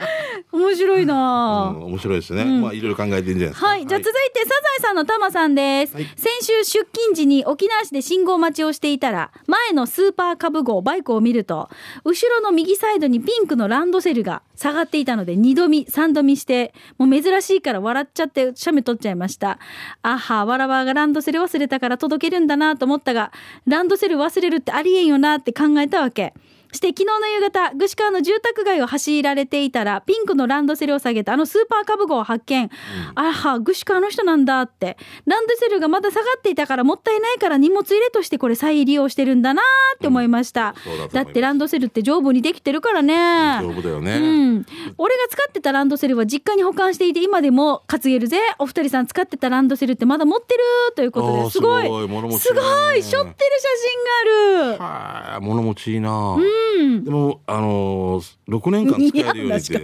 [0.54, 3.68] 面白いな、うん面白いですね、まあいろいろ考えてんじゃないですか。
[3.68, 6.06] はい、じゃあ続いてサザエさんのタマさんです、はい。
[6.16, 11.70] 先週出勤時に沖縄市で信号待ちをしていたら前のスーパーカブ号バイクを見ると
[12.06, 19.58] 後ろの右サイドにピンクのランドセルが下がっていたので2度見3度見してもう珍しいから笑っちゃって写メ撮っちゃいました。
[20.04, 23.32] あはわらわがランドセル忘れたから届けるんだなと思ったが
[23.66, 26.34] ランドセル忘れるってありえんよなって考えたわけ
[26.74, 32.70] して昨日の夕方、具志川の住宅街を走られていたら、ピンクのランドセルを下げたあのスーパーカブ号を発見。
[33.16, 34.98] あは、具志川の人なんだって。
[35.26, 39.62] ランドセルがまだ下がっていたからもったいないから荷物入れとしてこれ再利用してるんだな
[39.96, 40.74] って思いました。
[40.84, 41.16] そうだと思います。
[41.16, 43.60] だってランドセルって丈夫にできてるからね。
[43.62, 44.24] 丈夫だよね、う
[44.60, 44.66] ん、
[44.98, 48.40] 俺が使ってたランドセルは実家に保管していて今でも担げるぜ。
[48.60, 50.62] お二人さん使ってたランドセルってまだ持ってる
[50.96, 51.84] ということですごい。
[51.84, 52.08] すごい。
[52.08, 52.62] 物持ちすご
[52.96, 53.04] い。
[53.04, 54.84] 背負ってる写真がある。
[54.84, 56.63] はあ物持ちいいな、うん
[57.04, 59.82] でもあのー、6年間使えるようにって。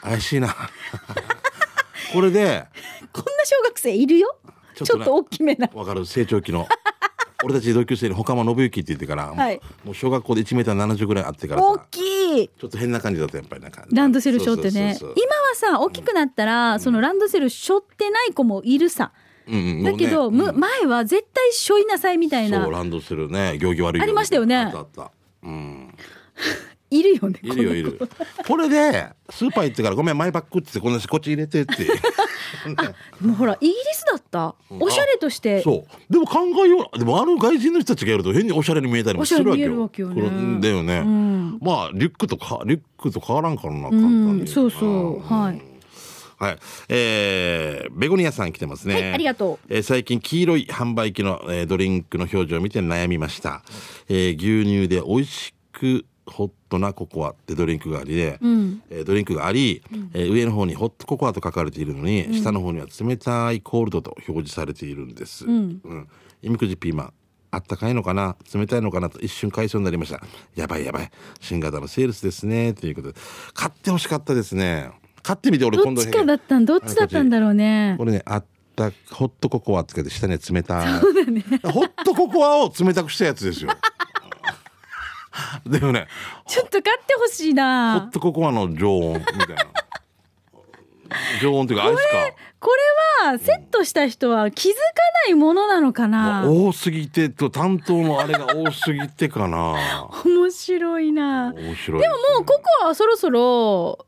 [0.00, 0.54] 怪しいな。
[2.12, 2.66] これで
[3.12, 4.36] こんな小学生いるよ？
[4.74, 5.68] ちょっとっとね大きめな。
[5.74, 6.06] わかる。
[6.06, 6.66] 成長期の。
[7.44, 9.60] 俺たち同級生に他間信之って言ってから、はい。
[9.84, 12.48] もう小学校で1メーター70ぐらいあってから大さきい。
[12.48, 14.96] ちょっと変な感じだったやっぱりなんかランドセル背負ってね。
[15.00, 15.14] 今は
[15.54, 19.12] さ大きくなったら、そのランドセル背負ってない子もいるさ。
[19.46, 19.84] そううんうん。
[19.84, 22.62] だけど、前は絶対背負いなさいみたいな。
[22.62, 24.72] そうランドセルね行儀悪いよありましたよね
[25.42, 25.94] うん。
[26.90, 28.00] いるよねいるよいる。
[28.46, 31.74] これでスーパー行ってからごめんマイバッグってこんなこっち入れてって。
[33.20, 34.54] もうほらイギリスだった？
[34.70, 35.60] おしゃれとして。
[35.62, 36.12] そう。
[36.12, 36.98] でも考えよう。
[36.98, 39.82] でもあの外人の人たちがやると変におしゃれに見えたりもするわけよ。
[39.82, 41.58] わけよだよね、ん。
[41.60, 44.42] まあリュックとかリュックと変わらんからな簡う単に。
[44.44, 45.20] んそうそう。
[45.20, 45.60] はい
[46.38, 46.58] はい。
[46.88, 48.94] えー、ベゴニアさん来てますね。
[48.94, 53.62] はいありがとうえー最近黄色い販売機の、えードリンクの表示を見て悩みました。
[54.08, 65.46] えー牛乳で美味しくホットなココアってドリンクがありで、んえードリンクがあり、えー上の方にホットココアと書かれているのに、下の方には冷たいコールドと表示されているんです。
[65.46, 66.08] んうん。
[66.42, 67.12] いみくじピーマン。
[67.50, 68.36] あったかいのかな？
[68.54, 69.08] 冷たいのかな？
[69.08, 70.20] と一瞬買いそうになりました。
[70.54, 71.10] やばいやばい。
[71.40, 72.74] 新型のセールスですね。
[72.74, 73.18] ということで。
[73.54, 74.90] 買ってほしかったですね。
[75.28, 77.96] 買ってみて俺今度どっちかだったんどっちだったんだろうね。
[77.98, 81.00] これね、あった、ホットココアつけて下には冷たい。
[81.70, 83.70] ホットココアを冷たくしたやつですよ。
[85.66, 86.06] でもね、
[86.46, 89.66] ちょっと買ってほしいホッなトココアの常温みたいな。
[91.42, 92.02] 常温というかアイスか。
[92.58, 92.70] こ
[93.22, 94.78] れはセットした人は気づか
[95.26, 99.76] ないものなのかな、多すぎてと担当のあれが多すぎてかな。
[100.24, 101.52] 面白いな。
[101.52, 104.06] 面白いでももうココアはそろそろ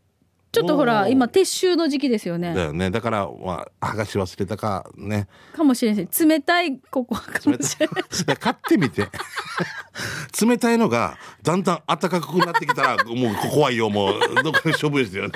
[0.53, 2.55] ちょっとほら今撤収の時期ですよね。
[2.55, 2.91] だよね。
[2.91, 5.29] だからまあ剥がし忘れたかね。
[5.55, 8.01] かもしれない冷たいココアかもしれな
[8.35, 8.37] い。
[8.37, 9.09] 買ってみて。
[10.45, 11.17] 冷たいのが
[11.51, 15.33] だんだん暖かくなってきたらもう怖いよもうどっかで処分してよね。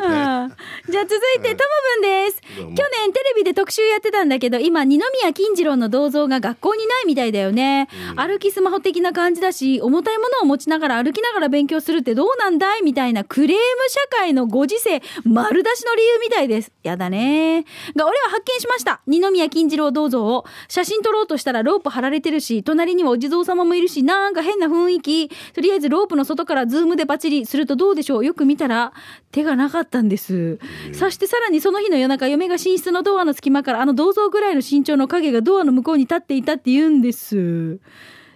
[0.00, 0.56] ああ
[0.90, 1.70] じゃあ続いてとも
[2.00, 2.40] ぶんです。
[2.56, 2.74] 去年
[3.12, 16.72] テレビで特集やってたんだけど今二宮金次郎の銅像が学校にないみたいだよね、歩きスマホ的な感じだし重たいものを持ちながら歩きながら勉強するってどうなんだいみたいなクレーム社会のご時世丸出しの理由みたいです。
[16.82, 17.64] やだね。
[17.94, 19.00] が俺は発見しました。
[19.06, 20.44] 二宮金次郎銅像を。
[20.68, 28.24] 写真撮ろうとしたらロープ張られてるし隣にはお地蔵様もいるしなんか変な雰囲気とりあえずロープの外からズームでパチリするとどうでしょう？
[28.24, 28.92] よく見たら
[29.30, 30.58] 手がなかったんです。
[30.92, 37.78] そしてさらにその日の夜中嫁が寝室のドアの隙間からあの銅像ぐらいの身長の影がドアの向こうに立っていたって言うんです。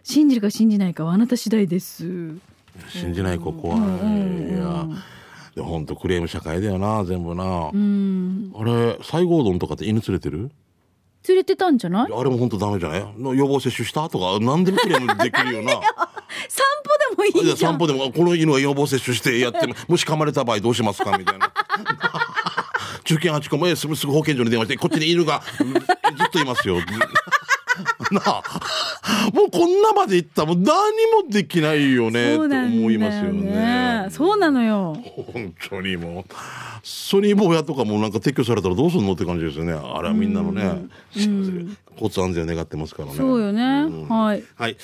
[0.02, 2.05] 信じるか信じないかはあなた次第です。
[2.88, 3.83] 信じない子怖い、い
[4.52, 4.87] や
[5.55, 8.52] でも本当クレーム社会だよな全部な、うん。
[8.55, 10.50] あれ西郷どんとかって犬連れてる？
[11.29, 12.12] 連れてたんじゃない？
[12.12, 13.15] あれも本当ダメじゃない？
[13.19, 14.09] の予防接種した？
[14.09, 15.73] とか何でもクレームできるよな。
[16.49, 17.73] 散歩でもいいやいじゃん。
[17.73, 21.17] 散歩でもこの犬は予防接種してやって もし噛まれた場合どうしますか？
[21.19, 21.53] みたいな。
[23.05, 26.79] 中堅8個もえすぐすぐ保健所に電話してこっちに犬がうんずっといますよ
[28.11, 28.23] な。
[28.27, 28.42] あ
[29.33, 30.66] もうこんなまでいったらもう何
[31.25, 34.09] もできないよねとそうなんだよ思いますよね。
[34.11, 34.97] そうなのよ。
[35.33, 36.25] 本当にもう。
[36.88, 39.73] ソニー坊やとかもなんか撤去されたらどうするのって感じですよね。
[39.73, 43.16] あれはみんなのね、交通安全を願ってますからね。
[43.16, 44.45] そうよね、はい。
[44.55, 44.77] はい、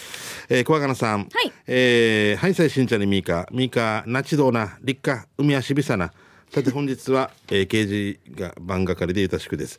[0.49, 1.21] えー、小若菜さん。
[1.21, 1.53] はい。
[1.69, 3.23] えー、はい、さいしんちゃんにみー。
[3.23, 6.11] か、みーか、なちどうな、立夏、海足びさな。
[6.51, 9.79] さて、本日は、えー、刑事が番係でゆたしくです。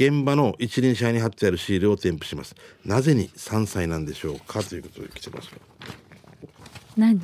[0.00, 2.54] 現場の一輪車に貼ってあるシールを添付します。
[2.84, 4.62] なぜに3歳なんでしょうか？
[4.62, 5.50] ということで来てます。
[6.96, 7.20] 何？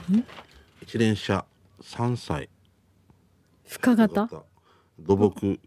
[0.82, 1.44] 一輪車
[1.84, 2.48] 3歳。
[3.68, 4.28] 深型？
[4.98, 5.60] 土木。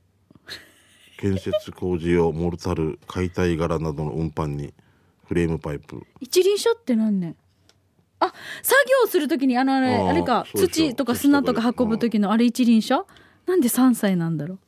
[1.18, 4.74] 建設工事用モルタル解体柄などの運搬に
[5.28, 6.04] フレームパイプ。
[6.20, 7.38] 一輪車って何年？
[8.20, 13.06] あ作業するときにあのあれあれか土とか砂とか運ぶ時のあれ一輪車？
[13.46, 14.60] なんで3歳なんだろ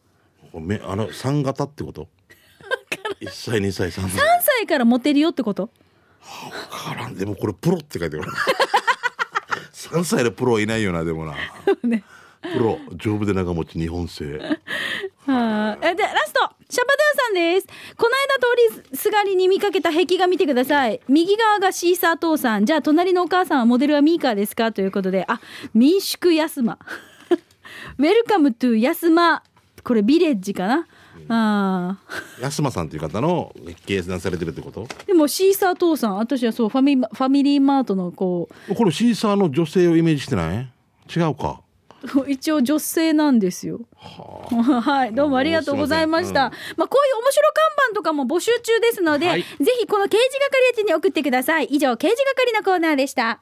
[0.53, 0.61] う？
[0.61, 2.07] めあの3型ってこと？
[3.21, 4.01] 1歳2歳3歳。
[4.09, 4.09] 3
[4.41, 5.69] 歳からモテるよってこと？
[6.69, 7.15] からん。
[7.15, 8.31] でもこれプロって書いてある。
[9.73, 11.35] 3歳でプロはいないよなでもな。
[11.83, 12.03] ね。
[12.41, 14.37] プロ丈夫で長持ち日本製。
[14.37, 14.57] は
[15.27, 16.39] あえでラスト。
[16.69, 17.67] シャバドゥンさんです。
[17.97, 18.15] この
[18.69, 21.01] 間通りすがりに見かけた壁画見てください。
[21.09, 22.65] 右側がシーサー父さん。
[22.65, 24.71] じゃあ隣のお母さんはモデルはミーカーですか？
[24.71, 25.25] ということで。
[25.27, 25.41] あ
[25.73, 26.77] 民宿ヤスマ
[27.97, 29.43] ウェルカムトゥヤスマ
[29.83, 30.87] これビレッジかな？
[31.29, 33.53] あー安間さんっていう方の
[33.85, 34.87] 計算されてるってこと？
[35.05, 40.67] でもシーサー父さん私はそうファミファミリーマートのここれシーサーの女性をイメージしてない？
[41.15, 41.61] 違うか
[42.15, 43.81] う一応女性なんですよ。
[43.99, 46.51] はい、どうもありがとうございました。
[46.77, 49.47] まあこういう面白看板とかも募集中ですので、はいぜ
[49.79, 51.65] ひこの刑事係宛てに送ってください。
[51.65, 53.41] 以上刑事係のコーナーでした。